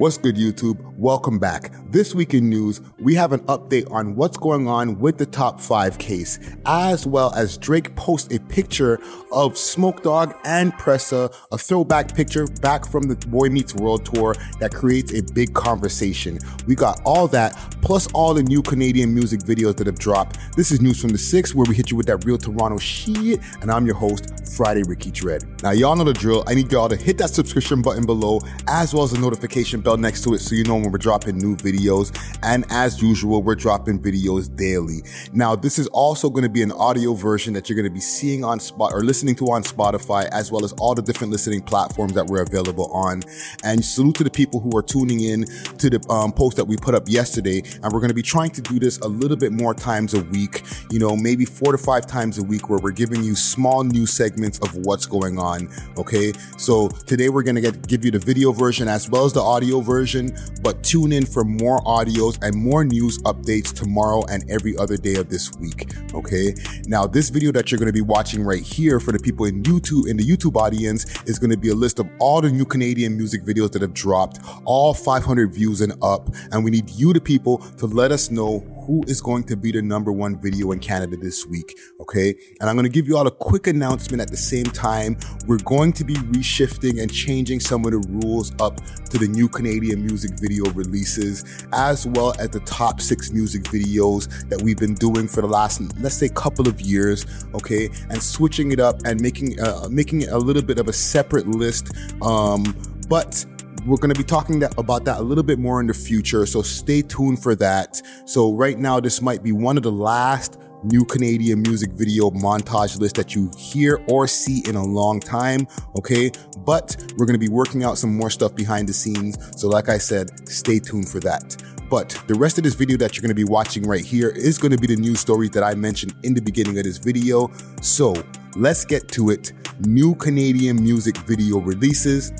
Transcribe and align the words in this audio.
What's 0.00 0.16
good, 0.16 0.36
YouTube? 0.36 0.82
Welcome 0.96 1.38
back. 1.38 1.74
This 1.90 2.14
week 2.14 2.32
in 2.32 2.48
news, 2.48 2.80
we 2.98 3.14
have 3.16 3.32
an 3.32 3.40
update 3.40 3.90
on 3.92 4.16
what's 4.16 4.38
going 4.38 4.66
on 4.66 4.98
with 4.98 5.18
the 5.18 5.26
top 5.26 5.60
five 5.60 5.98
case, 5.98 6.38
as 6.64 7.06
well 7.06 7.34
as 7.34 7.58
Drake 7.58 7.94
posts 7.96 8.34
a 8.34 8.40
picture 8.40 8.98
of 9.30 9.58
Smoke 9.58 10.02
Dawg 10.02 10.34
and 10.46 10.72
Pressa, 10.72 11.34
a 11.52 11.58
throwback 11.58 12.14
picture 12.14 12.46
back 12.62 12.86
from 12.86 13.02
the 13.08 13.16
Boy 13.28 13.50
Meets 13.50 13.74
World 13.74 14.06
tour 14.06 14.34
that 14.58 14.72
creates 14.72 15.12
a 15.12 15.22
big 15.34 15.52
conversation. 15.52 16.38
We 16.66 16.76
got 16.76 17.02
all 17.04 17.28
that, 17.28 17.52
plus 17.82 18.10
all 18.14 18.32
the 18.32 18.42
new 18.42 18.62
Canadian 18.62 19.12
music 19.12 19.40
videos 19.40 19.76
that 19.76 19.86
have 19.86 19.98
dropped. 19.98 20.38
This 20.56 20.72
is 20.72 20.80
News 20.80 20.98
from 20.98 21.10
the 21.10 21.18
Six, 21.18 21.54
where 21.54 21.66
we 21.68 21.74
hit 21.74 21.90
you 21.90 21.98
with 21.98 22.06
that 22.06 22.24
real 22.24 22.38
Toronto 22.38 22.78
shit, 22.78 23.40
and 23.60 23.70
I'm 23.70 23.84
your 23.84 23.96
host, 23.96 24.48
Friday 24.56 24.82
Ricky 24.82 25.10
Dred. 25.10 25.62
Now, 25.62 25.72
y'all 25.72 25.94
know 25.94 26.04
the 26.04 26.14
drill. 26.14 26.42
I 26.46 26.54
need 26.54 26.72
y'all 26.72 26.88
to 26.88 26.96
hit 26.96 27.18
that 27.18 27.28
subscription 27.28 27.82
button 27.82 28.06
below, 28.06 28.40
as 28.66 28.94
well 28.94 29.04
as 29.04 29.10
the 29.10 29.18
notification 29.18 29.82
bell 29.82 29.89
bell 29.90 29.96
next 29.96 30.22
to 30.22 30.34
it 30.34 30.38
so 30.38 30.54
you 30.54 30.62
know 30.64 30.74
when 30.74 30.92
we're 30.92 30.98
dropping 30.98 31.36
new 31.36 31.56
videos. 31.56 32.16
And 32.42 32.64
as 32.70 33.02
usual, 33.02 33.42
we're 33.42 33.56
dropping 33.56 34.00
videos 34.00 34.54
daily. 34.54 35.02
Now, 35.32 35.56
this 35.56 35.78
is 35.78 35.88
also 35.88 36.30
going 36.30 36.44
to 36.44 36.48
be 36.48 36.62
an 36.62 36.72
audio 36.72 37.14
version 37.14 37.52
that 37.54 37.68
you're 37.68 37.76
going 37.76 37.88
to 37.88 37.94
be 37.94 38.00
seeing 38.00 38.44
on 38.44 38.60
spot 38.60 38.92
or 38.92 39.02
listening 39.02 39.34
to 39.36 39.46
on 39.46 39.62
Spotify, 39.64 40.28
as 40.30 40.52
well 40.52 40.64
as 40.64 40.72
all 40.74 40.94
the 40.94 41.02
different 41.02 41.32
listening 41.32 41.60
platforms 41.60 42.12
that 42.12 42.26
we're 42.26 42.42
available 42.42 42.86
on. 42.92 43.22
And 43.64 43.84
salute 43.84 44.14
to 44.16 44.24
the 44.24 44.30
people 44.30 44.60
who 44.60 44.76
are 44.76 44.82
tuning 44.82 45.20
in 45.20 45.44
to 45.78 45.90
the 45.90 46.00
um, 46.08 46.32
post 46.32 46.56
that 46.56 46.66
we 46.66 46.76
put 46.76 46.94
up 46.94 47.08
yesterday. 47.08 47.62
And 47.82 47.92
we're 47.92 48.00
going 48.00 48.08
to 48.08 48.14
be 48.14 48.22
trying 48.22 48.50
to 48.50 48.62
do 48.62 48.78
this 48.78 48.98
a 48.98 49.08
little 49.08 49.36
bit 49.36 49.52
more 49.52 49.74
times 49.74 50.14
a 50.14 50.22
week, 50.22 50.62
you 50.90 51.00
know, 51.00 51.16
maybe 51.16 51.44
four 51.44 51.72
to 51.72 51.78
five 51.78 52.06
times 52.06 52.38
a 52.38 52.44
week 52.44 52.68
where 52.68 52.78
we're 52.78 52.92
giving 52.92 53.24
you 53.24 53.34
small 53.34 53.82
news 53.82 54.12
segments 54.12 54.58
of 54.60 54.74
what's 54.86 55.06
going 55.06 55.38
on. 55.38 55.68
Okay. 55.98 56.32
So 56.56 56.88
today 56.88 57.28
we're 57.28 57.42
going 57.42 57.56
to 57.56 57.60
get, 57.60 57.88
give 57.88 58.04
you 58.04 58.12
the 58.12 58.20
video 58.20 58.52
version 58.52 58.86
as 58.86 59.10
well 59.10 59.24
as 59.24 59.32
the 59.32 59.40
audio 59.40 59.79
version, 59.80 60.30
but 60.62 60.82
tune 60.82 61.12
in 61.12 61.26
for 61.26 61.44
more 61.44 61.78
audios 61.80 62.38
and 62.42 62.54
more 62.54 62.84
news 62.84 63.18
updates 63.22 63.72
tomorrow 63.72 64.24
and 64.30 64.48
every 64.50 64.76
other 64.76 64.96
day 64.96 65.14
of 65.16 65.28
this 65.28 65.54
week. 65.56 65.92
Okay. 66.14 66.54
Now, 66.86 67.06
this 67.06 67.30
video 67.30 67.52
that 67.52 67.70
you're 67.70 67.78
going 67.78 67.86
to 67.86 67.92
be 67.92 68.00
watching 68.00 68.42
right 68.42 68.62
here 68.62 69.00
for 69.00 69.12
the 69.12 69.18
people 69.18 69.46
in 69.46 69.62
YouTube, 69.62 70.08
in 70.08 70.16
the 70.16 70.24
YouTube 70.24 70.56
audience, 70.56 71.22
is 71.24 71.38
going 71.38 71.50
to 71.50 71.56
be 71.56 71.70
a 71.70 71.74
list 71.74 71.98
of 71.98 72.08
all 72.18 72.40
the 72.40 72.50
new 72.50 72.64
Canadian 72.64 73.16
music 73.16 73.42
videos 73.42 73.72
that 73.72 73.82
have 73.82 73.94
dropped, 73.94 74.40
all 74.64 74.94
500 74.94 75.52
views 75.52 75.80
and 75.80 75.92
up. 76.02 76.28
And 76.52 76.64
we 76.64 76.70
need 76.70 76.90
you, 76.90 77.12
the 77.12 77.20
people, 77.20 77.58
to 77.78 77.86
let 77.86 78.12
us 78.12 78.30
know 78.30 78.60
who 78.86 79.02
is 79.06 79.20
going 79.20 79.44
to 79.44 79.56
be 79.56 79.72
the 79.72 79.82
number 79.82 80.12
one 80.12 80.40
video 80.40 80.72
in 80.72 80.78
Canada 80.80 81.16
this 81.16 81.46
week. 81.46 81.78
Okay. 82.00 82.34
And 82.60 82.68
I'm 82.68 82.76
going 82.76 82.84
to 82.84 82.90
give 82.90 83.06
you 83.06 83.16
all 83.16 83.26
a 83.26 83.30
quick 83.30 83.66
announcement 83.66 84.20
at 84.20 84.30
the 84.30 84.36
same 84.36 84.64
time. 84.64 85.16
We're 85.46 85.58
going 85.58 85.92
to 85.94 86.04
be 86.04 86.14
reshifting 86.14 87.00
and 87.00 87.12
changing 87.12 87.60
some 87.60 87.84
of 87.84 87.92
the 87.92 87.98
rules 87.98 88.52
up 88.60 88.80
to 89.10 89.18
the 89.18 89.28
new 89.28 89.48
Canadian 89.48 90.04
music 90.04 90.32
video 90.38 90.64
releases, 90.72 91.66
as 91.72 92.06
well 92.06 92.34
as 92.38 92.50
the 92.50 92.60
top 92.60 93.00
six 93.00 93.32
music 93.32 93.64
videos 93.64 94.48
that 94.48 94.60
we've 94.62 94.78
been 94.78 94.94
doing 94.94 95.28
for 95.28 95.40
the 95.40 95.48
last, 95.48 95.80
let's 96.00 96.16
say, 96.16 96.28
couple 96.28 96.68
of 96.68 96.80
years. 96.80 97.26
Okay. 97.54 97.88
And 98.08 98.22
switching 98.22 98.72
it 98.72 98.80
up 98.80 99.00
and 99.04 99.20
making, 99.20 99.60
uh, 99.60 99.88
making 99.90 100.22
it 100.22 100.28
a 100.30 100.38
little 100.38 100.62
bit 100.62 100.78
of 100.78 100.88
a 100.88 100.92
separate 100.92 101.46
list. 101.46 101.92
Um, 102.22 102.64
but 103.08 103.44
we're 103.86 103.96
going 103.96 104.12
to 104.12 104.18
be 104.18 104.24
talking 104.24 104.58
that, 104.60 104.76
about 104.78 105.04
that 105.04 105.18
a 105.18 105.22
little 105.22 105.44
bit 105.44 105.58
more 105.58 105.80
in 105.80 105.86
the 105.86 105.94
future. 105.94 106.46
So 106.46 106.62
stay 106.62 107.02
tuned 107.02 107.42
for 107.42 107.54
that. 107.56 108.00
So 108.24 108.52
right 108.52 108.78
now, 108.78 109.00
this 109.00 109.20
might 109.20 109.42
be 109.42 109.52
one 109.52 109.76
of 109.76 109.82
the 109.82 109.92
last 109.92 110.58
new 110.82 111.04
Canadian 111.04 111.60
music 111.62 111.90
video 111.92 112.30
montage 112.30 112.98
list 112.98 113.14
that 113.16 113.34
you 113.34 113.50
hear 113.58 114.02
or 114.08 114.26
see 114.26 114.62
in 114.66 114.76
a 114.76 114.84
long 114.84 115.20
time. 115.20 115.66
Okay. 115.96 116.30
But 116.58 116.96
we're 117.16 117.26
going 117.26 117.38
to 117.38 117.46
be 117.46 117.48
working 117.48 117.84
out 117.84 117.98
some 117.98 118.16
more 118.16 118.30
stuff 118.30 118.54
behind 118.54 118.88
the 118.88 118.92
scenes. 118.92 119.38
So 119.60 119.68
like 119.68 119.88
I 119.88 119.98
said, 119.98 120.48
stay 120.48 120.78
tuned 120.78 121.08
for 121.08 121.20
that. 121.20 121.56
But 121.90 122.10
the 122.28 122.34
rest 122.34 122.56
of 122.56 122.64
this 122.64 122.74
video 122.74 122.96
that 122.98 123.16
you're 123.16 123.22
going 123.22 123.30
to 123.30 123.34
be 123.34 123.44
watching 123.44 123.82
right 123.82 124.04
here 124.04 124.28
is 124.28 124.58
going 124.58 124.70
to 124.70 124.78
be 124.78 124.86
the 124.86 124.96
news 124.96 125.18
stories 125.18 125.50
that 125.50 125.64
I 125.64 125.74
mentioned 125.74 126.14
in 126.22 126.34
the 126.34 126.40
beginning 126.40 126.78
of 126.78 126.84
this 126.84 126.98
video. 126.98 127.50
So 127.82 128.14
let's 128.54 128.84
get 128.84 129.08
to 129.08 129.30
it. 129.30 129.52
New 129.80 130.14
Canadian 130.14 130.80
music 130.80 131.16
video 131.18 131.58
releases. 131.58 132.32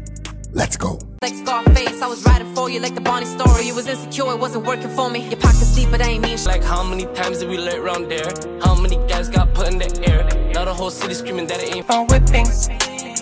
Let's 0.53 0.77
go. 0.77 0.99
Like 1.23 1.35
Scarface, 1.35 2.03
I 2.03 2.07
was 2.07 2.25
riding 2.25 2.53
for 2.55 2.69
you 2.71 2.81
like 2.81 2.95
the 2.95 3.01
Bonnie 3.01 3.27
story. 3.27 3.67
You 3.67 3.75
was 3.75 3.87
insecure, 3.87 4.33
it 4.33 4.39
wasn't 4.39 4.67
working 4.67 4.91
for 4.91 5.09
me. 5.09 5.29
Your 5.29 5.39
pockets 5.39 5.75
deep, 5.77 5.91
but 5.91 6.01
I 6.01 6.11
ain't 6.11 6.23
mean 6.23 6.37
shit. 6.37 6.47
Like 6.47 6.65
how 6.65 6.83
many 6.83 7.07
times 7.15 7.39
did 7.39 7.49
we 7.49 7.57
let 7.59 7.79
around 7.79 8.09
there? 8.09 8.31
How 8.63 8.75
many 8.75 8.97
guys 9.07 9.29
got 9.29 9.55
put 9.55 9.69
in 9.69 9.79
the 9.79 9.89
air? 10.09 10.25
Now 10.53 10.65
the 10.65 10.75
whole 10.75 10.91
city 10.91 11.15
screaming 11.15 11.47
that 11.47 11.63
it 11.63 11.77
ain't 11.77 11.91
on 11.91 12.07
whipping. 12.09 12.47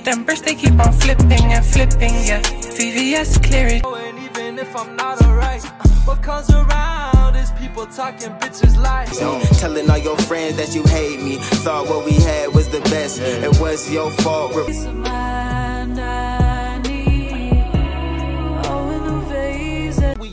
Them 0.05 0.25
birds 0.25 0.43
they 0.43 0.55
keep 0.55 0.73
on 0.79 0.93
flipping 0.93 1.33
and 1.33 1.65
flipping, 1.65 2.15
yeah. 2.25 2.41
VVS 2.41 3.45
clear 3.45 3.67
it. 3.67 3.85
And 3.85 4.19
even 4.19 4.59
if 4.59 4.75
I'm 4.75 4.97
not 4.97 5.21
alright, 5.23 5.65
uh, 5.65 5.89
what 6.07 6.23
comes 6.23 6.49
around 6.51 7.37
is 7.37 7.51
people 7.53 7.87
talking 7.87 8.31
bitches 8.41 8.81
lies. 8.81 9.21
Yo, 9.21 9.41
telling 9.59 9.91
all 9.91 9.99
your 9.99 10.17
friends 10.17 10.57
that 10.57 10.75
you 10.75 10.83
hate 10.85 11.21
me. 11.21 11.37
Thought 11.65 11.89
what 11.89 12.07
we 12.07 12.13
had 12.13 12.55
was 12.55 12.69
the 12.69 12.81
best. 12.81 13.21
It 13.21 13.61
was 13.61 13.91
your 13.93 14.11
fault. 14.13 14.55
We 14.55 14.73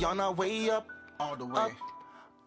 on 0.06 0.20
our 0.20 0.32
way 0.32 0.70
up, 0.70 0.88
all 1.20 1.36
the 1.36 1.46
way. 1.46 1.54
Up, 1.56 1.72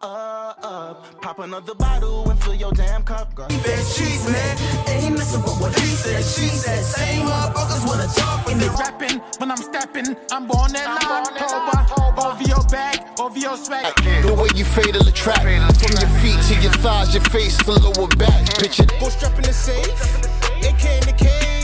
uh, 0.01 0.53
up, 0.63 1.21
pop 1.21 1.39
another 1.39 1.75
bottle 1.75 2.29
and 2.29 2.41
fill 2.41 2.55
your 2.55 2.71
damn 2.71 3.03
cup. 3.03 3.35
Best 3.35 3.97
cheese, 3.97 4.25
man. 4.31 4.57
Ain't 4.87 5.17
messing 5.17 5.41
with 5.41 5.59
what 5.59 5.77
he 5.77 5.87
said. 5.87 6.23
She 6.23 6.47
said, 6.47 6.83
same 6.83 7.25
motherfuckers 7.27 7.85
wanna 7.85 8.07
talk 8.15 8.47
when 8.47 8.57
they 8.59 8.69
rapping. 8.69 9.19
When 9.39 9.51
I'm 9.51 9.57
stepping, 9.57 10.15
I'm 10.31 10.47
born 10.47 10.71
that 10.71 10.87
October. 10.87 12.27
Over 12.27 12.43
your 12.43 12.63
bag, 12.69 12.99
over 13.19 13.37
your 13.37 13.57
swag. 13.57 13.93
The 14.23 14.33
way 14.33 14.47
you 14.55 14.63
faded 14.63 15.03
the 15.03 15.11
trap, 15.11 15.41
from 15.41 15.91
your 15.99 16.09
feet 16.21 16.39
to 16.47 16.61
your 16.61 16.73
thighs, 16.79 17.13
your 17.13 17.23
face 17.25 17.57
to 17.57 17.71
lower 17.71 18.07
back. 18.15 18.57
Picture 18.57 18.85
Go 18.99 19.09
strap 19.09 19.35
the 19.35 19.51
safe, 19.51 19.89
AK 20.63 20.85
in 20.85 21.05
the 21.07 21.15
case. 21.17 21.58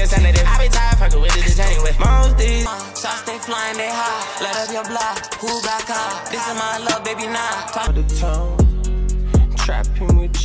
Motherfucking 0.00 0.08
senator. 0.08 0.42
I 0.46 0.58
be 0.58 0.68
tired 0.68 0.98
fucking 0.98 1.20
with 1.20 1.34
this 1.34 1.58
anyway. 1.58 1.92
Most 1.98 2.38
these 2.38 2.64
shots 3.00 3.22
they 3.22 3.38
flying, 3.38 3.76
they 3.76 3.88
high. 3.88 4.42
Let 4.42 4.56
up 4.56 4.72
your 4.72 4.84
block. 4.84 5.34
Who 5.40 5.48
got 5.62 5.82
caught? 5.86 6.28
This 6.30 6.46
is 6.46 6.54
my 6.54 6.78
love, 6.78 7.04
baby, 7.04 7.26
now. 7.26 7.66
Talk 7.72 7.94
the 7.94 8.02
town. 8.16 8.59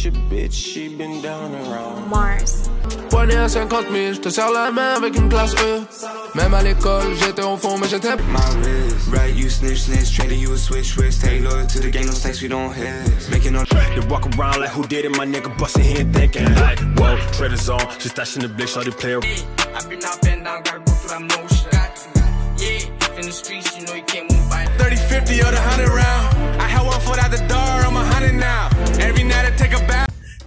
Trapping 0.05 0.21
with 0.21 0.31
your 0.31 0.47
bitch, 0.47 0.53
she 0.53 0.87
been 0.87 1.21
down 1.21 1.53
around. 1.55 2.09
Mars. 2.09 2.69
Poignée 3.09 3.37
à 3.37 3.47
50 3.47 3.85
000, 3.91 4.13
je 4.13 4.19
te 4.19 4.29
serre 4.29 4.51
la 4.51 4.71
main 4.71 4.93
avec 4.95 5.15
une 5.15 5.29
classe 5.29 5.53
E. 5.55 5.81
Même 6.35 6.53
à 6.53 6.61
l'école, 6.61 7.15
j'étais 7.19 7.43
au 7.43 7.57
fond, 7.57 7.77
mais 7.77 7.87
j'étais. 7.87 8.15
My 8.15 8.39
wrist, 8.61 9.07
right? 9.11 9.35
You 9.35 9.49
snitch, 9.49 9.81
snitch, 9.83 10.15
trader, 10.15 10.35
you 10.35 10.53
a 10.53 10.57
switch, 10.57 10.93
switch. 10.93 11.13
Stay 11.13 11.39
loyal 11.39 11.65
to 11.67 11.79
the 11.79 11.89
game, 11.89 12.05
no 12.05 12.11
snakes, 12.11 12.41
we 12.41 12.47
don't 12.47 12.73
hit. 12.73 12.87
Making 13.31 13.53
no. 13.53 13.63
They 13.63 14.05
walk 14.07 14.27
around 14.37 14.59
like 14.59 14.69
who 14.69 14.85
did 14.85 15.05
it, 15.05 15.17
my 15.17 15.25
nigga 15.25 15.55
bustin' 15.57 15.83
here 15.83 16.05
thinking 16.11 16.53
like, 16.55 16.79
whoa, 16.97 17.17
tread 17.33 17.57
zone, 17.57 17.79
just 17.99 18.15
dashing 18.15 18.41
the 18.41 18.49
bitch, 18.49 18.77
all 18.77 18.83
the 18.83 18.91
player. 18.91 19.19
I've 19.75 19.89
been 19.89 20.03
up 20.03 20.23
and 20.25 20.43
down, 20.43 20.61
gotta 20.63 20.79
go 20.79 20.91
through 20.91 21.09
that 21.09 21.21
motion. 21.21 21.69
Got 21.71 21.95
to, 21.95 22.63
yeah, 22.63 23.17
in 23.17 23.25
the 23.25 23.31
streets, 23.31 23.75
you 23.77 23.85
know 23.85 23.95
you 23.95 24.03
can't 24.03 24.31
move 24.31 24.49
by. 24.49 24.65
30, 24.77 24.95
50 24.95 25.41
or 25.41 25.51
the 25.51 25.57
100 25.57 25.87
round. 25.89 26.04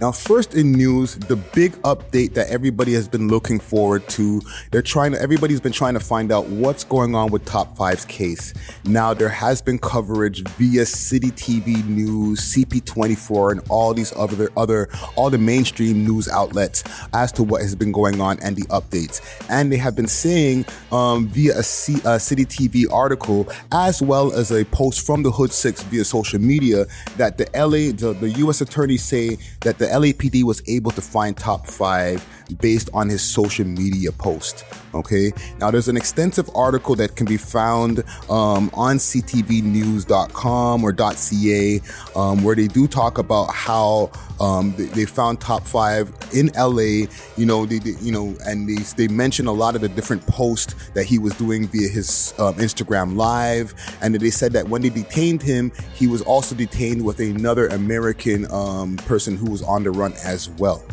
Now, 0.01 0.13
first 0.13 0.55
in 0.55 0.71
news, 0.71 1.15
the 1.15 1.35
big 1.35 1.73
update 1.81 2.33
that 2.35 2.47
everybody 2.49 2.93
has 2.93 3.09
been 3.09 3.27
looking 3.27 3.59
forward 3.59 4.07
to. 4.09 4.41
They're 4.71 4.81
trying 4.81 5.11
to, 5.11 5.21
everybody's 5.21 5.59
been 5.59 5.73
trying 5.73 5.93
to 5.95 5.99
find 5.99 6.31
out 6.31 6.47
what's 6.47 6.85
going 6.85 7.15
on 7.15 7.31
with 7.31 7.43
Top 7.43 7.75
5's 7.75 8.05
case. 8.05 8.53
Now, 8.85 9.13
there 9.13 9.27
has 9.27 9.61
been 9.61 9.77
coverage 9.77 10.47
via 10.51 10.85
City 10.85 11.31
TV 11.31 11.85
News, 11.85 12.39
CP24, 12.39 13.51
and 13.51 13.61
all 13.67 13.93
these 13.93 14.15
other, 14.15 14.49
other, 14.55 14.87
all 15.17 15.29
the 15.29 15.37
mainstream 15.37 16.05
news 16.05 16.29
outlets 16.29 16.85
as 17.13 17.33
to 17.33 17.43
what 17.43 17.61
has 17.61 17.75
been 17.75 17.91
going 17.91 18.21
on 18.21 18.39
and 18.39 18.55
the 18.55 18.65
updates. 18.67 19.19
And 19.49 19.69
they 19.69 19.77
have 19.77 19.97
been 19.97 20.07
saying 20.07 20.65
um, 20.93 21.27
via 21.27 21.59
a, 21.59 21.63
C, 21.63 21.97
a 22.05 22.21
City 22.21 22.45
TV 22.45 22.89
article, 22.89 23.49
as 23.73 24.01
well 24.01 24.31
as 24.31 24.49
a 24.49 24.63
post 24.63 25.05
from 25.05 25.23
the 25.23 25.31
Hood 25.31 25.51
Six 25.51 25.83
via 25.83 26.05
social 26.05 26.39
media, 26.39 26.85
that 27.17 27.37
the 27.37 27.49
LA, 27.53 27.91
the, 27.91 28.15
the 28.17 28.29
U.S. 28.39 28.61
attorneys 28.61 29.03
say 29.03 29.37
that 29.59 29.77
the 29.77 29.88
LAPD 29.89 30.43
was 30.43 30.61
able 30.67 30.91
to 30.91 31.01
find 31.01 31.35
top 31.37 31.67
five 31.67 32.25
based 32.59 32.89
on 32.93 33.09
his 33.09 33.21
social 33.21 33.65
media 33.65 34.11
post. 34.11 34.65
Okay. 34.93 35.31
Now 35.59 35.71
there's 35.71 35.87
an 35.87 35.97
extensive 35.97 36.49
article 36.55 36.95
that 36.95 37.15
can 37.15 37.25
be 37.25 37.37
found 37.37 37.99
um, 38.29 38.71
on 38.73 38.97
ctvnews.com 38.97 40.83
or 40.83 40.95
.ca 41.15 41.81
um, 42.15 42.43
where 42.43 42.55
they 42.55 42.67
do 42.67 42.87
talk 42.87 43.17
about 43.17 43.53
how 43.53 44.11
um, 44.39 44.73
they, 44.77 44.85
they, 44.85 45.05
found 45.05 45.41
top 45.41 45.63
five 45.63 46.13
in 46.33 46.47
LA. 46.57 47.07
You 47.35 47.45
know, 47.45 47.65
they, 47.65 47.79
they, 47.79 47.95
you 48.01 48.11
know, 48.11 48.35
and 48.45 48.69
they 48.69 48.81
they 48.95 49.07
mention 49.13 49.47
a 49.47 49.51
lot 49.51 49.75
of 49.75 49.81
the 49.81 49.89
different 49.89 50.25
posts 50.27 50.89
that 50.91 51.05
he 51.05 51.19
was 51.19 51.35
doing 51.35 51.67
via 51.67 51.89
his 51.89 52.33
um, 52.37 52.55
Instagram 52.55 53.17
live, 53.17 53.73
and 54.01 54.15
they 54.15 54.29
said 54.29 54.53
that 54.53 54.69
when 54.69 54.81
they 54.81 54.89
detained 54.89 55.41
him, 55.41 55.71
he 55.93 56.07
was 56.07 56.21
also 56.21 56.55
detained 56.55 57.03
with 57.03 57.19
another 57.19 57.67
American 57.67 58.49
um, 58.51 58.95
person 58.97 59.35
who 59.35 59.51
was 59.51 59.61
on 59.61 59.78
the 59.83 59.91
run 59.91 60.13
as 60.23 60.49
well. 60.51 60.83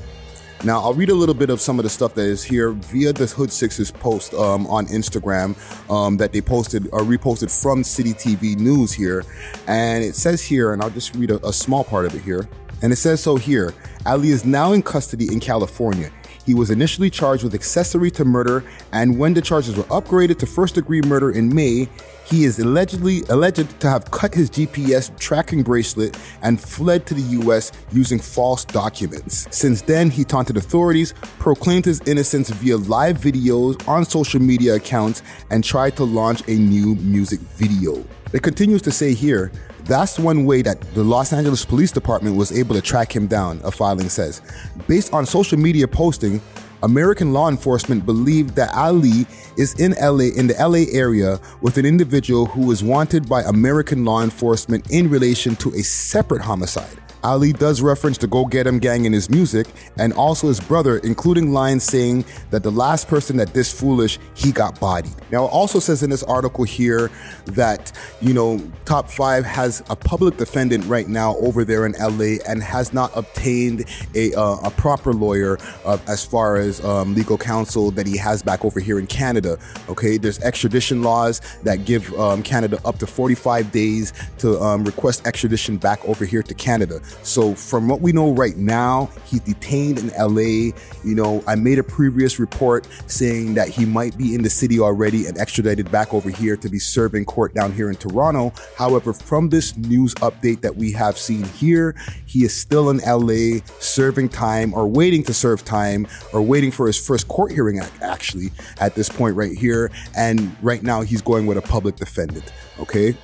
Now, 0.65 0.81
I'll 0.81 0.95
read 0.95 1.11
a 1.11 1.15
little 1.15 1.35
bit 1.35 1.51
of 1.51 1.61
some 1.61 1.79
of 1.79 1.83
the 1.83 1.91
stuff 1.91 2.15
that 2.15 2.23
is 2.23 2.43
here 2.43 2.71
via 2.71 3.13
the 3.13 3.27
Hood 3.27 3.53
Sixers 3.53 3.91
post 3.91 4.33
um, 4.35 4.67
on 4.69 4.87
Instagram 4.87 5.55
um, 5.91 6.17
that 6.17 6.33
they 6.33 6.41
posted 6.41 6.89
or 6.93 7.01
reposted 7.01 7.51
from 7.63 7.85
City 7.85 8.15
TV 8.15 8.57
News 8.57 8.93
here. 8.93 9.25
And 9.67 10.03
it 10.03 10.15
says 10.15 10.43
here, 10.43 10.73
and 10.73 10.83
I'll 10.83 10.91
just 10.91 11.15
read 11.15 11.31
a, 11.31 11.47
a 11.47 11.53
small 11.53 11.85
part 11.85 12.07
of 12.07 12.15
it 12.15 12.23
here. 12.23 12.49
And 12.83 12.93
it 12.93 12.97
says 12.97 13.23
so 13.23 13.37
here 13.37 13.75
Ali 14.05 14.31
is 14.31 14.45
now 14.45 14.73
in 14.73 14.83
custody 14.83 15.33
in 15.33 15.41
California. 15.41 16.11
He 16.47 16.55
was 16.55 16.71
initially 16.71 17.11
charged 17.11 17.43
with 17.43 17.55
accessory 17.55 18.09
to 18.13 18.25
murder, 18.25 18.63
and 18.93 19.19
when 19.19 19.35
the 19.35 19.43
charges 19.43 19.77
were 19.77 19.83
upgraded 19.85 20.39
to 20.39 20.47
first 20.47 20.77
degree 20.77 21.01
murder 21.03 21.33
in 21.33 21.53
May, 21.53 21.89
he 22.25 22.45
is 22.45 22.61
allegedly 22.61 23.23
alleged 23.29 23.81
to 23.81 23.91
have 23.91 24.11
cut 24.13 24.33
his 24.33 24.49
GPS 24.49 25.17
tracking 25.19 25.65
bracelet 25.65 26.17
and 26.43 26.61
fled 26.61 27.05
to 27.07 27.15
the 27.15 27.43
US 27.43 27.73
using 27.91 28.21
false 28.21 28.65
documents. 28.65 29.49
Since 29.51 29.83
then, 29.83 30.09
he 30.09 30.23
taunted 30.23 30.57
authorities, 30.57 31.15
proclaimed 31.41 31.85
his 31.85 32.01
innocence 32.07 32.49
via 32.51 32.77
live 32.77 33.19
videos 33.19 33.87
on 33.89 34.05
social 34.05 34.41
media 34.41 34.77
accounts, 34.77 35.23
and 35.51 35.65
tried 35.65 35.97
to 35.97 36.05
launch 36.05 36.47
a 36.49 36.55
new 36.55 36.95
music 36.97 37.41
video. 37.41 38.05
It 38.33 38.43
continues 38.43 38.83
to 38.83 38.91
say 38.91 39.15
here 39.15 39.53
that's 39.85 40.19
one 40.19 40.47
way 40.47 40.63
that 40.63 40.81
the 40.95 41.05
Los 41.05 41.33
Angeles 41.33 41.65
Police 41.65 41.93
Department 41.93 42.37
was 42.37 42.51
able 42.51 42.75
to 42.75 42.83
track 42.83 43.15
him 43.15 43.29
down, 43.29 43.61
a 43.63 43.71
filing 43.71 44.09
says. 44.09 44.43
Based 44.89 45.13
on 45.15 45.25
social 45.25 45.57
media 45.57 45.87
posting, 45.87 46.43
American 46.83 47.33
law 47.33 47.49
enforcement 47.49 48.05
believed 48.05 48.57
that 48.57 48.75
Ali 48.75 49.27
is 49.57 49.79
in 49.79 49.93
LA 49.93 50.35
in 50.37 50.49
the 50.49 50.57
LA 50.59 50.93
area 50.93 51.41
with 51.61 51.79
an 51.79 51.87
individual 51.87 52.47
who 52.47 52.71
is 52.73 52.83
wanted 52.83 53.29
by 53.29 53.43
American 53.43 54.05
law 54.05 54.25
enforcement 54.25 54.91
in 54.91 55.09
relation 55.09 55.55
to 55.57 55.73
a 55.75 55.83
separate 55.83 56.43
homicide. 56.43 56.99
Ali 57.27 57.53
does 57.53 57.83
reference 57.83 58.19
the 58.19 58.29
Go 58.29 58.45
Get 58.45 58.69
'em 58.69 58.79
gang 58.79 59.05
in 59.05 59.13
his 59.13 59.29
music 59.29 59.67
and 59.99 60.13
also 60.13 60.47
his 60.47 60.61
brother, 60.61 60.99
including 60.99 61.53
lines 61.53 61.83
saying 61.83 62.25
that 62.51 62.63
the 62.63 62.71
last 62.71 63.09
person 63.09 63.37
that 63.39 63.53
this 63.53 63.73
foolish, 63.73 64.21
he 64.35 64.53
got 64.53 64.79
bodied. 64.79 65.13
Now, 65.33 65.45
it 65.47 65.49
also 65.49 65.81
says 65.81 66.05
in 66.05 66.11
this 66.11 66.23
article 66.23 66.63
here 66.63 67.11
that, 67.47 67.91
you 68.21 68.33
know, 68.33 68.61
Top 68.85 69.11
5 69.11 69.45
has 69.45 69.83
a 69.91 69.97
public 69.97 70.37
defendant 70.37 70.85
right 70.87 71.09
now 71.09 71.35
over 71.39 71.65
there 71.65 71.85
in 71.85 71.97
LA 71.99 72.39
and 72.47 72.63
has 72.63 72.93
not 72.93 73.11
obtained 73.17 73.87
a, 74.15 74.33
uh, 74.35 74.59
a 74.63 74.71
proper 74.71 75.13
lawyer 75.13 75.59
uh, 75.85 75.99
as 76.07 76.25
far 76.25 76.57
as 76.59 76.85
um, 76.85 77.13
legal 77.17 77.37
counsel 77.37 77.91
that 77.91 78.07
he 78.07 78.17
has 78.17 78.41
back 78.41 78.65
over 78.65 78.79
here 78.79 79.01
in 79.01 79.07
Canada. 79.09 79.59
Okay, 79.89 80.17
there's 80.17 80.39
extradition 80.43 81.03
laws 81.03 81.41
that 81.65 81.85
give 81.85 82.15
um, 82.15 82.45
Canada 82.45 82.79
up 82.85 83.01
to 83.01 83.07
45 83.07 83.73
days 83.73 84.13
to 84.39 84.61
um, 84.61 84.85
request 84.85 85.27
extradition 85.27 85.77
back 85.77 86.05
over 86.05 86.25
here 86.25 86.45
to 86.45 86.55
Canada. 86.55 87.01
So, 87.23 87.55
from 87.55 87.89
what 87.89 88.01
we 88.01 88.13
know 88.13 88.33
right 88.33 88.57
now, 88.57 89.11
he's 89.25 89.41
detained 89.41 89.99
in 89.99 90.09
LA. 90.19 90.73
You 91.05 91.15
know, 91.15 91.43
I 91.47 91.55
made 91.55 91.79
a 91.79 91.83
previous 91.83 92.39
report 92.39 92.87
saying 93.07 93.55
that 93.55 93.69
he 93.69 93.85
might 93.85 94.17
be 94.17 94.35
in 94.35 94.43
the 94.43 94.51
city 94.51 94.79
already 94.81 95.27
and 95.27 95.37
extradited 95.39 95.91
back 95.91 96.15
over 96.15 96.31
here 96.31 96.57
to 96.57 96.69
be 96.69 96.79
serving 96.79 97.25
court 97.25 97.55
down 97.55 97.73
here 97.73 97.91
in 97.91 97.97
Toronto. 97.97 98.53
However, 98.77 99.13
from 99.13 99.49
this 99.49 99.77
news 99.77 100.15
update 100.17 100.61
that 100.61 100.77
we 100.77 100.93
have 100.93 101.19
seen 101.19 101.45
here, 101.45 101.95
he 102.27 102.45
is 102.45 102.55
still 102.55 102.91
in 102.91 102.99
LA 102.99 103.61
serving 103.81 104.29
time 104.29 104.73
or 104.75 104.87
waiting 104.87 105.23
to 105.25 105.35
serve 105.35 105.65
time 105.65 106.07
or 106.33 106.43
waiting 106.43 106.71
for 106.71 106.87
his 106.87 106.99
first 106.99 107.29
court 107.29 107.53
hearing, 107.53 107.81
actually, 108.03 108.51
at 108.81 108.95
this 108.95 109.09
point 109.09 109.37
right 109.37 109.57
here. 109.57 109.91
And 110.17 110.55
right 110.63 110.83
now, 110.83 111.03
he's 111.03 111.23
going 111.23 111.47
with 111.47 111.59
a 111.59 111.63
public 111.63 111.97
defendant. 111.97 112.53
Okay. 112.79 113.17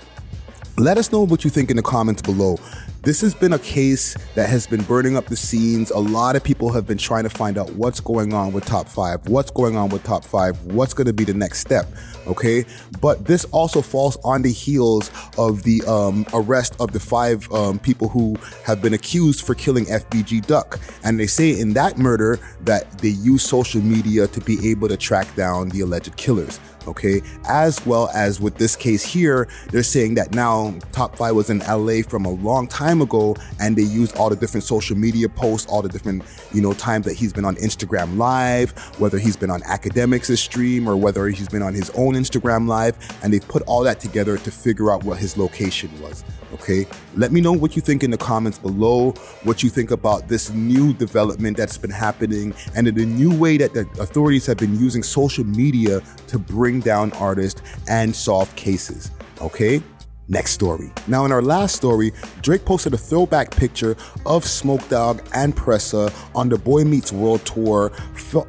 Let 0.78 0.96
us 0.96 1.12
know 1.12 1.20
what 1.20 1.44
you 1.44 1.50
think 1.50 1.70
in 1.70 1.76
the 1.76 1.82
comments 1.82 2.22
below. 2.22 2.58
This 3.04 3.20
has 3.22 3.34
been 3.34 3.52
a 3.52 3.58
case 3.58 4.16
that 4.36 4.48
has 4.48 4.64
been 4.68 4.82
burning 4.84 5.16
up 5.16 5.26
the 5.26 5.34
scenes. 5.34 5.90
A 5.90 5.98
lot 5.98 6.36
of 6.36 6.44
people 6.44 6.72
have 6.72 6.86
been 6.86 6.98
trying 6.98 7.24
to 7.24 7.30
find 7.30 7.58
out 7.58 7.68
what's 7.72 7.98
going 7.98 8.32
on 8.32 8.52
with 8.52 8.64
top 8.64 8.88
five, 8.88 9.26
what's 9.28 9.50
going 9.50 9.76
on 9.76 9.88
with 9.88 10.04
top 10.04 10.24
five, 10.24 10.62
what's 10.66 10.94
going 10.94 11.08
to 11.08 11.12
be 11.12 11.24
the 11.24 11.34
next 11.34 11.58
step. 11.58 11.86
Okay. 12.28 12.64
But 13.00 13.24
this 13.24 13.44
also 13.46 13.82
falls 13.82 14.18
on 14.22 14.42
the 14.42 14.52
heels 14.52 15.10
of 15.36 15.64
the 15.64 15.82
um, 15.82 16.24
arrest 16.32 16.76
of 16.78 16.92
the 16.92 17.00
five 17.00 17.50
um, 17.50 17.80
people 17.80 18.08
who 18.08 18.36
have 18.64 18.80
been 18.80 18.94
accused 18.94 19.44
for 19.44 19.56
killing 19.56 19.86
FBG 19.86 20.46
Duck. 20.46 20.78
And 21.02 21.18
they 21.18 21.26
say 21.26 21.58
in 21.58 21.72
that 21.72 21.98
murder 21.98 22.38
that 22.60 22.98
they 22.98 23.08
used 23.08 23.48
social 23.48 23.82
media 23.82 24.28
to 24.28 24.40
be 24.40 24.70
able 24.70 24.86
to 24.86 24.96
track 24.96 25.34
down 25.34 25.70
the 25.70 25.80
alleged 25.80 26.16
killers 26.16 26.60
okay? 26.86 27.20
As 27.48 27.84
well 27.86 28.10
as 28.14 28.40
with 28.40 28.56
this 28.56 28.76
case 28.76 29.04
here, 29.04 29.48
they're 29.70 29.82
saying 29.82 30.14
that 30.14 30.34
now 30.34 30.74
Top 30.92 31.16
5 31.16 31.34
was 31.34 31.50
in 31.50 31.58
LA 31.60 32.02
from 32.02 32.24
a 32.24 32.30
long 32.30 32.66
time 32.66 33.00
ago 33.00 33.36
and 33.60 33.76
they 33.76 33.82
used 33.82 34.16
all 34.16 34.30
the 34.30 34.36
different 34.36 34.64
social 34.64 34.96
media 34.96 35.28
posts, 35.28 35.70
all 35.70 35.82
the 35.82 35.88
different, 35.88 36.22
you 36.52 36.60
know, 36.60 36.72
times 36.72 37.06
that 37.06 37.14
he's 37.14 37.32
been 37.32 37.44
on 37.44 37.56
Instagram 37.56 38.16
Live, 38.16 38.72
whether 38.98 39.18
he's 39.18 39.36
been 39.36 39.50
on 39.50 39.60
Akademiks' 39.62 40.38
stream 40.38 40.88
or 40.88 40.96
whether 40.96 41.26
he's 41.28 41.48
been 41.48 41.62
on 41.62 41.74
his 41.74 41.90
own 41.90 42.14
Instagram 42.14 42.68
Live, 42.68 42.96
and 43.22 43.32
they 43.32 43.40
put 43.40 43.62
all 43.62 43.82
that 43.82 44.00
together 44.00 44.36
to 44.38 44.50
figure 44.50 44.90
out 44.90 45.04
what 45.04 45.18
his 45.18 45.36
location 45.36 45.90
was, 46.00 46.24
okay? 46.54 46.86
Let 47.16 47.32
me 47.32 47.40
know 47.40 47.52
what 47.52 47.76
you 47.76 47.82
think 47.82 48.02
in 48.02 48.10
the 48.10 48.18
comments 48.18 48.58
below, 48.58 49.10
what 49.42 49.62
you 49.62 49.70
think 49.70 49.90
about 49.90 50.28
this 50.28 50.50
new 50.50 50.92
development 50.94 51.56
that's 51.56 51.78
been 51.78 51.90
happening 51.90 52.54
and 52.74 52.88
in 52.88 52.94
the 52.94 53.06
new 53.06 53.34
way 53.36 53.56
that 53.58 53.74
the 53.74 53.80
authorities 54.00 54.46
have 54.46 54.56
been 54.56 54.78
using 54.78 55.02
social 55.02 55.44
media 55.44 56.00
to 56.28 56.38
bring 56.38 56.71
down 56.80 57.12
artists 57.12 57.62
and 57.88 58.14
solve 58.14 58.54
cases. 58.56 59.10
Okay? 59.40 59.82
Next 60.32 60.52
story. 60.52 60.90
Now, 61.08 61.26
in 61.26 61.30
our 61.30 61.42
last 61.42 61.76
story, 61.76 62.10
Drake 62.40 62.64
posted 62.64 62.94
a 62.94 62.96
throwback 62.96 63.50
picture 63.50 63.94
of 64.24 64.46
Smoke 64.46 64.88
Dawg 64.88 65.22
and 65.34 65.54
Pressa 65.54 66.10
on 66.34 66.48
the 66.48 66.56
Boy 66.56 66.84
Meets 66.84 67.12
World 67.12 67.44
tour, 67.44 67.92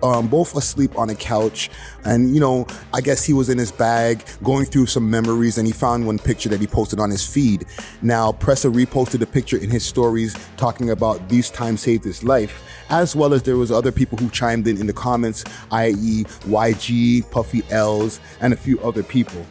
um, 0.02 0.30
both 0.30 0.56
asleep 0.56 0.98
on 0.98 1.10
a 1.10 1.16
couch. 1.16 1.70
And, 2.06 2.34
you 2.34 2.40
know, 2.40 2.68
I 2.94 3.02
guess 3.02 3.26
he 3.26 3.34
was 3.34 3.50
in 3.50 3.58
his 3.58 3.70
bag 3.70 4.24
going 4.44 4.64
through 4.64 4.86
some 4.86 5.10
memories 5.10 5.58
and 5.58 5.68
he 5.68 5.74
found 5.74 6.08
one 6.08 6.20
picture 6.20 6.48
that 6.48 6.62
he 6.62 6.68
posted 6.68 7.02
on 7.02 7.10
his 7.10 7.28
feed. 7.28 7.66
Now, 8.02 8.32
Pressa 8.32 8.74
reposted 8.74 9.20
the 9.20 9.28
picture 9.28 9.58
in 9.58 9.70
his 9.70 9.84
stories 9.86 10.38
talking 10.56 10.92
about 10.92 11.28
these 11.28 11.50
times 11.50 11.82
saved 11.82 12.06
his 12.06 12.24
life, 12.24 12.64
as 12.92 13.14
well 13.14 13.34
as 13.34 13.44
there 13.44 13.58
was 13.58 13.74
other 13.74 13.92
people 13.92 14.18
who 14.18 14.30
chimed 14.30 14.70
in 14.70 14.80
in 14.80 14.88
the 14.88 14.94
comments, 14.94 15.44
i.e. 15.72 16.24
YG, 16.48 17.30
Puffy 17.30 17.62
L's, 17.72 18.22
and 18.40 18.54
a 18.54 18.58
few 18.58 18.80
other 18.80 19.04
people. 19.04 19.46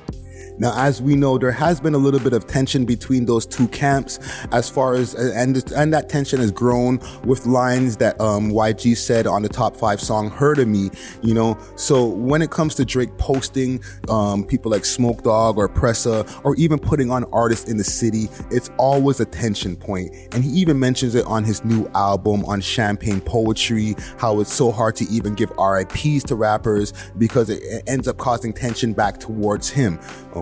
Now, 0.58 0.72
as 0.76 1.00
we 1.00 1.16
know, 1.16 1.38
there 1.38 1.52
has 1.52 1.80
been 1.80 1.94
a 1.94 1.98
little 1.98 2.20
bit 2.20 2.32
of 2.32 2.46
tension 2.46 2.84
between 2.84 3.24
those 3.24 3.46
two 3.46 3.68
camps 3.68 4.18
as 4.52 4.68
far 4.68 4.94
as, 4.94 5.14
and, 5.14 5.56
and 5.72 5.92
that 5.92 6.08
tension 6.08 6.38
has 6.40 6.50
grown 6.50 7.00
with 7.24 7.46
lines 7.46 7.96
that 7.98 8.20
um, 8.20 8.50
YG 8.50 8.96
said 8.96 9.26
on 9.26 9.42
the 9.42 9.48
top 9.48 9.76
five 9.76 10.00
song, 10.00 10.30
Heard 10.30 10.58
of 10.58 10.68
Me, 10.68 10.90
you 11.22 11.34
know. 11.34 11.58
So 11.76 12.06
when 12.06 12.42
it 12.42 12.50
comes 12.50 12.74
to 12.76 12.84
Drake 12.84 13.16
posting 13.18 13.82
um, 14.08 14.44
people 14.44 14.70
like 14.70 14.84
Smoke 14.84 15.22
Dawg 15.22 15.56
or 15.56 15.68
Pressa, 15.68 16.28
or 16.44 16.54
even 16.56 16.78
putting 16.78 17.10
on 17.10 17.24
artists 17.32 17.70
in 17.70 17.76
the 17.76 17.84
city, 17.84 18.28
it's 18.50 18.70
always 18.76 19.20
a 19.20 19.24
tension 19.24 19.74
point. 19.74 20.14
And 20.32 20.44
he 20.44 20.50
even 20.50 20.78
mentions 20.78 21.14
it 21.14 21.24
on 21.26 21.44
his 21.44 21.64
new 21.64 21.88
album 21.94 22.44
on 22.44 22.60
Champagne 22.60 23.20
Poetry, 23.20 23.94
how 24.18 24.40
it's 24.40 24.52
so 24.52 24.70
hard 24.70 24.96
to 24.96 25.04
even 25.06 25.34
give 25.34 25.50
RIPs 25.58 26.24
to 26.24 26.34
rappers 26.34 26.92
because 27.16 27.48
it, 27.48 27.62
it 27.62 27.84
ends 27.86 28.06
up 28.06 28.18
causing 28.18 28.52
tension 28.52 28.92
back 28.92 29.18
towards 29.18 29.70
him. 29.70 29.98
Okay. 30.36 30.41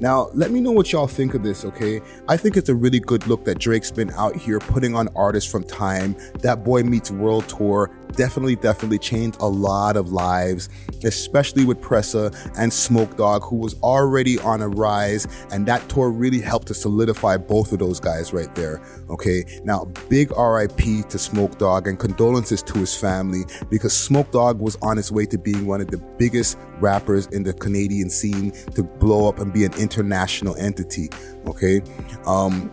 Now, 0.00 0.28
let 0.34 0.50
me 0.50 0.60
know 0.60 0.72
what 0.72 0.92
y'all 0.92 1.06
think 1.06 1.34
of 1.34 1.42
this. 1.42 1.64
Okay. 1.64 2.00
I 2.28 2.36
think 2.36 2.56
it's 2.56 2.68
a 2.68 2.74
really 2.74 3.00
good 3.00 3.26
look 3.26 3.44
that 3.44 3.58
Drake's 3.58 3.90
been 3.90 4.10
out 4.12 4.36
here 4.36 4.58
putting 4.58 4.94
on 4.94 5.08
artists 5.16 5.50
from 5.50 5.64
time. 5.64 6.16
That 6.40 6.64
Boy 6.64 6.82
Meets 6.82 7.10
World 7.10 7.48
tour 7.48 7.90
definitely, 8.16 8.56
definitely 8.56 8.98
changed 8.98 9.36
a 9.40 9.46
lot 9.46 9.96
of 9.96 10.12
lives, 10.12 10.68
especially 11.04 11.64
with 11.64 11.80
Pressa 11.80 12.34
and 12.58 12.72
Smoke 12.72 13.16
Dawg, 13.16 13.42
who 13.44 13.56
was 13.56 13.74
already 13.82 14.38
on 14.40 14.62
a 14.62 14.68
rise. 14.68 15.26
And 15.52 15.66
that 15.66 15.88
tour 15.88 16.10
really 16.10 16.40
helped 16.40 16.66
to 16.68 16.74
solidify 16.74 17.36
both 17.36 17.72
of 17.72 17.78
those 17.78 18.00
guys 18.00 18.32
right 18.32 18.52
there. 18.54 18.82
Okay. 19.10 19.44
Now, 19.64 19.84
big 20.08 20.30
RIP 20.36 21.08
to 21.08 21.18
Smoke 21.18 21.58
Dawg 21.58 21.86
and 21.86 21.98
condolences 21.98 22.62
to 22.64 22.78
his 22.78 22.96
family 22.96 23.44
because 23.70 23.96
Smoke 23.96 24.30
Dawg 24.32 24.60
was 24.60 24.76
on 24.82 24.96
his 24.96 25.12
way 25.12 25.26
to 25.26 25.38
being 25.38 25.66
one 25.66 25.80
of 25.80 25.88
the 25.88 25.98
biggest 26.18 26.58
rappers 26.80 27.26
in 27.28 27.42
the 27.42 27.52
Canadian 27.52 28.10
scene 28.10 28.52
to 28.74 28.82
blow 28.82 29.28
up 29.28 29.38
and 29.38 29.52
be 29.52 29.64
an 29.64 29.74
international 29.74 30.56
entity. 30.56 31.08
Okay. 31.46 31.82
Um, 32.26 32.70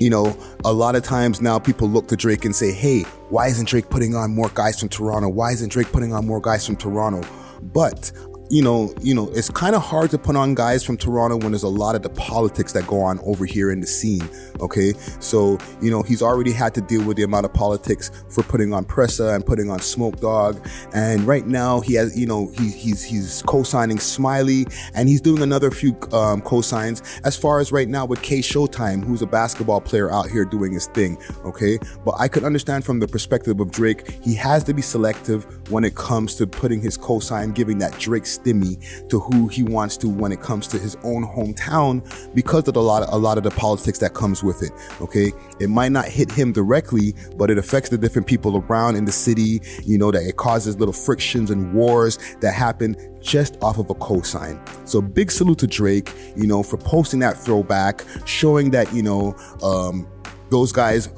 you 0.00 0.08
know, 0.08 0.34
a 0.64 0.72
lot 0.72 0.96
of 0.96 1.02
times 1.02 1.42
now 1.42 1.58
people 1.58 1.86
look 1.86 2.08
to 2.08 2.16
Drake 2.16 2.46
and 2.46 2.56
say, 2.56 2.72
hey, 2.72 3.02
why 3.28 3.48
isn't 3.48 3.68
Drake 3.68 3.90
putting 3.90 4.14
on 4.14 4.34
more 4.34 4.50
guys 4.54 4.80
from 4.80 4.88
Toronto? 4.88 5.28
Why 5.28 5.52
isn't 5.52 5.70
Drake 5.70 5.92
putting 5.92 6.14
on 6.14 6.26
more 6.26 6.40
guys 6.40 6.66
from 6.66 6.76
Toronto? 6.76 7.20
But 7.62 8.10
you 8.50 8.62
know, 8.62 8.92
you 9.00 9.14
know, 9.14 9.28
it's 9.28 9.48
kind 9.48 9.76
of 9.76 9.82
hard 9.82 10.10
to 10.10 10.18
put 10.18 10.34
on 10.34 10.56
guys 10.56 10.82
from 10.82 10.96
Toronto 10.96 11.36
when 11.36 11.52
there's 11.52 11.62
a 11.62 11.68
lot 11.68 11.94
of 11.94 12.02
the 12.02 12.10
politics 12.10 12.72
that 12.72 12.84
go 12.84 13.00
on 13.00 13.20
over 13.20 13.46
here 13.46 13.70
in 13.70 13.80
the 13.80 13.86
scene. 13.86 14.28
Okay. 14.58 14.92
So, 15.20 15.56
you 15.80 15.88
know, 15.90 16.02
he's 16.02 16.20
already 16.20 16.50
had 16.50 16.74
to 16.74 16.80
deal 16.80 17.04
with 17.04 17.16
the 17.16 17.22
amount 17.22 17.46
of 17.46 17.54
politics 17.54 18.10
for 18.28 18.42
putting 18.42 18.74
on 18.74 18.84
Pressa 18.84 19.36
and 19.36 19.46
putting 19.46 19.70
on 19.70 19.78
Smoke 19.78 20.20
Dawg, 20.20 20.66
And 20.92 21.22
right 21.22 21.46
now 21.46 21.80
he 21.80 21.94
has, 21.94 22.18
you 22.18 22.26
know, 22.26 22.50
he, 22.58 22.70
he's, 22.70 23.04
he's 23.04 23.42
co-signing 23.46 24.00
Smiley 24.00 24.66
and 24.94 25.08
he's 25.08 25.20
doing 25.20 25.42
another 25.42 25.70
few, 25.70 25.96
um, 26.12 26.42
co-signs 26.42 27.02
as 27.24 27.36
far 27.36 27.60
as 27.60 27.70
right 27.70 27.88
now 27.88 28.04
with 28.04 28.20
K 28.20 28.40
Showtime, 28.40 29.04
who's 29.04 29.22
a 29.22 29.26
basketball 29.26 29.80
player 29.80 30.10
out 30.10 30.28
here 30.28 30.44
doing 30.44 30.72
his 30.72 30.88
thing. 30.88 31.16
Okay. 31.44 31.78
But 32.04 32.16
I 32.18 32.26
could 32.26 32.42
understand 32.42 32.84
from 32.84 32.98
the 32.98 33.06
perspective 33.06 33.60
of 33.60 33.70
Drake, 33.70 34.10
he 34.24 34.34
has 34.34 34.64
to 34.64 34.74
be 34.74 34.82
selective 34.82 35.46
when 35.70 35.84
it 35.84 35.94
comes 35.94 36.34
to 36.34 36.48
putting 36.48 36.80
his 36.80 36.96
co-sign, 36.96 37.52
giving 37.52 37.78
that 37.78 37.96
Drake 38.00 38.26
to 38.44 39.20
who 39.20 39.48
he 39.48 39.62
wants 39.62 39.96
to 39.98 40.08
when 40.08 40.32
it 40.32 40.40
comes 40.40 40.66
to 40.68 40.78
his 40.78 40.96
own 41.04 41.24
hometown 41.24 42.02
because 42.34 42.66
of 42.68 42.76
a 42.76 42.80
lot 42.80 43.02
of, 43.02 43.12
a 43.12 43.16
lot 43.16 43.38
of 43.38 43.44
the 43.44 43.50
politics 43.50 43.98
that 43.98 44.14
comes 44.14 44.42
with 44.42 44.62
it. 44.62 44.72
Okay. 45.00 45.32
It 45.60 45.68
might 45.68 45.92
not 45.92 46.06
hit 46.06 46.30
him 46.30 46.52
directly, 46.52 47.14
but 47.36 47.50
it 47.50 47.58
affects 47.58 47.90
the 47.90 47.98
different 47.98 48.26
people 48.26 48.56
around 48.56 48.96
in 48.96 49.04
the 49.04 49.12
city, 49.12 49.60
you 49.84 49.98
know, 49.98 50.10
that 50.10 50.22
it 50.22 50.36
causes 50.36 50.78
little 50.78 50.94
frictions 50.94 51.50
and 51.50 51.72
wars 51.74 52.18
that 52.40 52.52
happen 52.52 52.96
just 53.20 53.56
off 53.62 53.78
of 53.78 53.90
a 53.90 53.94
cosign. 53.94 54.58
So 54.88 55.02
big 55.02 55.30
salute 55.30 55.58
to 55.58 55.66
Drake, 55.66 56.12
you 56.36 56.46
know, 56.46 56.62
for 56.62 56.76
posting 56.76 57.20
that 57.20 57.36
throwback, 57.36 58.04
showing 58.24 58.70
that, 58.70 58.92
you 58.94 59.02
know, 59.02 59.36
um, 59.62 60.06
those 60.50 60.72
guys 60.72 61.08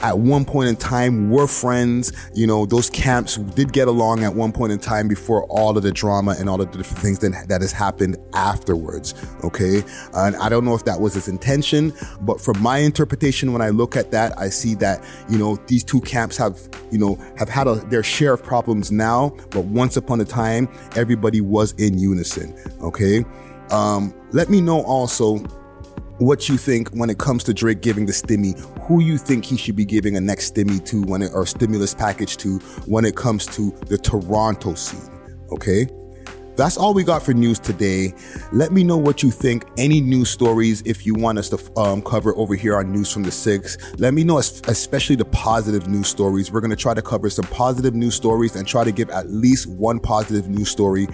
at 0.00 0.18
one 0.18 0.44
point 0.44 0.68
in 0.68 0.76
time 0.76 1.30
were 1.30 1.46
friends. 1.46 2.12
You 2.34 2.46
know, 2.46 2.66
those 2.66 2.90
camps 2.90 3.36
did 3.36 3.72
get 3.72 3.88
along 3.88 4.24
at 4.24 4.34
one 4.34 4.52
point 4.52 4.72
in 4.72 4.78
time 4.78 5.08
before 5.08 5.44
all 5.44 5.76
of 5.76 5.82
the 5.82 5.92
drama 5.92 6.36
and 6.38 6.48
all 6.48 6.60
of 6.60 6.70
the 6.72 6.78
different 6.78 7.02
things 7.02 7.18
that, 7.20 7.46
that 7.48 7.60
has 7.60 7.72
happened 7.72 8.16
afterwards. 8.34 9.14
Okay. 9.44 9.82
And 10.14 10.36
I 10.36 10.48
don't 10.48 10.64
know 10.64 10.74
if 10.74 10.84
that 10.84 11.00
was 11.00 11.14
his 11.14 11.28
intention, 11.28 11.92
but 12.20 12.40
from 12.40 12.60
my 12.60 12.78
interpretation, 12.78 13.52
when 13.52 13.62
I 13.62 13.70
look 13.70 13.96
at 13.96 14.10
that, 14.12 14.38
I 14.38 14.48
see 14.48 14.74
that, 14.76 15.04
you 15.28 15.38
know, 15.38 15.56
these 15.66 15.84
two 15.84 16.00
camps 16.00 16.36
have, 16.36 16.60
you 16.90 16.98
know, 16.98 17.16
have 17.36 17.48
had 17.48 17.66
a, 17.66 17.74
their 17.74 18.02
share 18.02 18.32
of 18.32 18.42
problems 18.42 18.92
now, 18.92 19.34
but 19.50 19.64
once 19.64 19.96
upon 19.96 20.20
a 20.20 20.24
time, 20.24 20.68
everybody 20.96 21.40
was 21.40 21.72
in 21.72 21.98
unison. 21.98 22.54
Okay. 22.80 23.24
Um, 23.70 24.14
let 24.32 24.48
me 24.48 24.60
know 24.60 24.82
also 24.82 25.38
what 26.18 26.48
you 26.48 26.56
think 26.56 26.88
when 26.90 27.10
it 27.10 27.18
comes 27.18 27.44
to 27.44 27.54
Drake 27.54 27.80
giving 27.80 28.06
the 28.06 28.12
stimmy, 28.12 28.58
who 28.86 29.00
you 29.00 29.18
think 29.18 29.44
he 29.44 29.56
should 29.56 29.76
be 29.76 29.84
giving 29.84 30.16
a 30.16 30.20
next 30.20 30.54
stimmy 30.54 30.84
to 30.86 31.02
when 31.02 31.22
it, 31.22 31.30
or 31.32 31.46
stimulus 31.46 31.94
package 31.94 32.36
to 32.38 32.58
when 32.86 33.04
it 33.04 33.16
comes 33.16 33.46
to 33.46 33.70
the 33.86 33.98
Toronto 33.98 34.74
scene. 34.74 35.10
Okay. 35.52 35.88
That's 36.56 36.76
all 36.76 36.92
we 36.92 37.04
got 37.04 37.22
for 37.22 37.32
news 37.32 37.60
today. 37.60 38.12
Let 38.50 38.72
me 38.72 38.82
know 38.82 38.96
what 38.96 39.22
you 39.22 39.30
think. 39.30 39.64
Any 39.78 40.00
news 40.00 40.28
stories, 40.28 40.82
if 40.84 41.06
you 41.06 41.14
want 41.14 41.38
us 41.38 41.48
to 41.50 41.78
um, 41.78 42.02
cover 42.02 42.34
over 42.34 42.56
here 42.56 42.76
on 42.76 42.90
News 42.90 43.12
from 43.12 43.22
the 43.22 43.30
Six, 43.30 43.78
let 43.98 44.12
me 44.12 44.24
know, 44.24 44.38
especially 44.38 45.14
the 45.14 45.24
positive 45.26 45.86
news 45.86 46.08
stories. 46.08 46.50
We're 46.50 46.60
going 46.60 46.72
to 46.72 46.76
try 46.76 46.94
to 46.94 47.02
cover 47.02 47.30
some 47.30 47.44
positive 47.44 47.94
news 47.94 48.16
stories 48.16 48.56
and 48.56 48.66
try 48.66 48.82
to 48.82 48.90
give 48.90 49.08
at 49.10 49.30
least 49.30 49.68
one 49.68 50.00
positive 50.00 50.48
news 50.48 50.68
story 50.68 51.06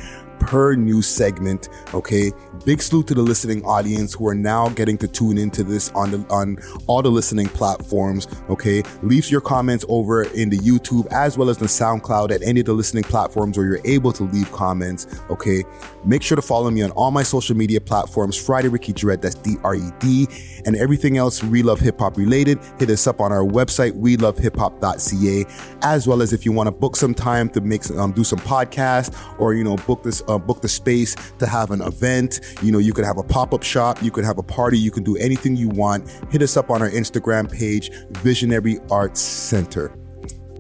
per 0.47 0.75
new 0.75 1.03
segment. 1.03 1.69
Okay. 1.93 2.33
Big 2.65 2.81
salute 2.81 3.07
to 3.09 3.15
the 3.15 3.23
listening 3.23 3.65
audience 3.65 4.15
who 4.15 4.27
are 4.29 4.35
now 4.35 4.69
getting 4.71 4.97
to 4.99 5.09
tune 5.09 5.39
into 5.39 5.65
this 5.65 5.91
on 5.91 6.11
the, 6.11 6.19
on 6.31 6.59
all 6.87 7.03
the 7.03 7.11
listening 7.11 7.47
platforms. 7.47 8.27
Okay. 8.49 8.83
Leave 9.03 9.31
your 9.31 9.41
comments 9.41 9.85
over 9.89 10.25
in 10.25 10.51
the 10.51 10.59
YouTube 10.59 11.07
as 11.13 11.37
well 11.37 11.51
as 11.51 11.59
the 11.59 11.67
SoundCloud 11.67 12.31
at 12.31 12.43
any 12.43 12.61
of 12.61 12.67
the 12.67 12.73
listening 12.73 13.05
platforms 13.05 13.57
where 13.57 13.67
you're 13.67 13.81
able 13.85 14.13
to 14.13 14.25
leave 14.25 14.51
comments. 14.53 15.07
Okay. 15.31 15.65
Make 16.05 16.23
sure 16.23 16.37
to 16.37 16.43
follow 16.43 16.71
me 16.71 16.83
on 16.83 16.91
all 16.93 17.11
my 17.11 17.23
social 17.23 17.57
media 17.57 17.81
platforms. 17.81 18.37
Friday 18.37 18.69
Ricky 18.69 18.93
Dred. 18.93 19.23
That's 19.23 19.35
D 19.35 19.57
R 19.65 19.75
E 19.75 19.91
D 19.99 20.27
and 20.67 20.77
everything 20.77 21.17
else 21.19 21.43
We 21.43 21.63
Love 21.63 21.81
Hip 21.81 21.99
Hop 22.01 22.17
related. 22.17 22.59
Hit 22.79 22.91
us 22.91 23.07
up 23.07 23.21
on 23.21 23.33
our 23.33 23.45
website, 23.45 23.95
we 23.95 24.17
love 24.17 24.39
hip 24.39 24.57
hop.ca, 24.57 25.45
as 25.83 26.07
well 26.07 26.23
as 26.23 26.33
if 26.33 26.45
you 26.45 26.53
want 26.53 26.67
to 26.67 26.73
book 26.73 26.97
some 26.97 27.15
time 27.15 27.49
to 27.51 27.61
make, 27.61 27.89
um, 27.93 28.13
do 28.13 28.25
some 28.25 28.39
podcast 28.39 29.15
or, 29.39 29.55
you 29.55 29.65
know, 29.65 29.77
book 29.77 30.03
this, 30.03 30.23
uh, 30.35 30.39
book 30.39 30.61
the 30.61 30.69
space 30.69 31.15
to 31.39 31.47
have 31.47 31.71
an 31.71 31.81
event. 31.81 32.41
You 32.63 32.73
know, 32.73 32.79
you 32.79 32.93
could 32.93 33.05
have 33.05 33.19
a 33.19 33.23
pop 33.23 33.55
up 33.55 33.63
shop, 33.63 34.03
you 34.03 34.11
could 34.11 34.25
have 34.25 34.39
a 34.39 34.43
party, 34.43 34.79
you 34.79 34.91
can 34.91 35.05
do 35.05 35.17
anything 35.17 35.57
you 35.57 35.69
want. 35.69 36.09
Hit 36.31 36.43
us 36.43 36.57
up 36.57 36.71
on 36.71 36.83
our 36.83 36.91
Instagram 36.91 37.51
page, 37.51 37.91
Visionary 38.19 38.79
Arts 38.91 39.21
Center. 39.21 39.97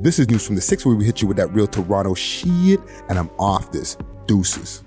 This 0.00 0.18
is 0.18 0.28
News 0.28 0.46
from 0.46 0.56
the 0.56 0.60
Six, 0.60 0.84
where 0.84 0.94
we 0.94 1.04
hit 1.04 1.22
you 1.22 1.28
with 1.28 1.36
that 1.38 1.52
real 1.52 1.66
Toronto 1.66 2.14
shit, 2.14 2.80
and 3.08 3.18
I'm 3.18 3.30
off 3.38 3.72
this. 3.72 3.96
Deuces. 4.26 4.83